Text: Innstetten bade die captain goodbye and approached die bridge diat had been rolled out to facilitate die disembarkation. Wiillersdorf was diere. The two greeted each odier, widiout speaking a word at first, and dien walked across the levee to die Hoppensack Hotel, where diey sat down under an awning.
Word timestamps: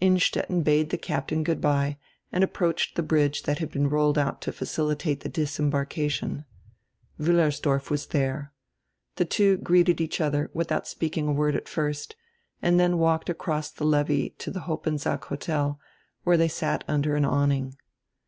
Innstetten 0.00 0.64
bade 0.64 0.88
die 0.88 0.96
captain 0.96 1.44
goodbye 1.44 1.96
and 2.32 2.42
approached 2.42 2.96
die 2.96 3.04
bridge 3.04 3.44
diat 3.44 3.58
had 3.58 3.70
been 3.70 3.88
rolled 3.88 4.18
out 4.18 4.40
to 4.40 4.50
facilitate 4.50 5.20
die 5.20 5.30
disembarkation. 5.30 6.44
Wiillersdorf 7.20 7.88
was 7.88 8.04
diere. 8.04 8.50
The 9.14 9.24
two 9.26 9.58
greeted 9.58 10.00
each 10.00 10.18
odier, 10.18 10.48
widiout 10.48 10.86
speaking 10.88 11.28
a 11.28 11.32
word 11.32 11.54
at 11.54 11.68
first, 11.68 12.16
and 12.60 12.76
dien 12.80 12.98
walked 12.98 13.30
across 13.30 13.70
the 13.70 13.84
levee 13.86 14.30
to 14.38 14.50
die 14.50 14.60
Hoppensack 14.66 15.26
Hotel, 15.26 15.78
where 16.24 16.36
diey 16.36 16.50
sat 16.50 16.84
down 16.88 16.94
under 16.96 17.14
an 17.14 17.24
awning. 17.24 17.76